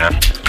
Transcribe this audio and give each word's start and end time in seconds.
Yeah. 0.00 0.39